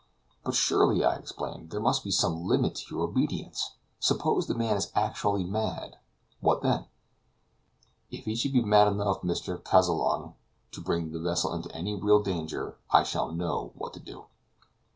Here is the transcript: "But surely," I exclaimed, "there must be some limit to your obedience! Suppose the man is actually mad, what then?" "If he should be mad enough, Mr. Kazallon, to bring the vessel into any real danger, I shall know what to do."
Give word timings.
"But 0.43 0.55
surely," 0.55 1.03
I 1.05 1.17
exclaimed, 1.17 1.69
"there 1.69 1.79
must 1.79 2.03
be 2.03 2.09
some 2.09 2.47
limit 2.47 2.73
to 2.73 2.85
your 2.95 3.03
obedience! 3.03 3.75
Suppose 3.99 4.47
the 4.47 4.55
man 4.55 4.75
is 4.75 4.91
actually 4.95 5.43
mad, 5.43 5.99
what 6.39 6.63
then?" 6.63 6.87
"If 8.09 8.25
he 8.25 8.33
should 8.35 8.53
be 8.53 8.63
mad 8.63 8.87
enough, 8.87 9.21
Mr. 9.21 9.61
Kazallon, 9.63 10.33
to 10.71 10.81
bring 10.81 11.11
the 11.11 11.19
vessel 11.19 11.53
into 11.53 11.71
any 11.75 11.93
real 11.93 12.23
danger, 12.23 12.79
I 12.89 13.03
shall 13.03 13.31
know 13.31 13.73
what 13.75 13.93
to 13.93 13.99
do." 13.99 14.25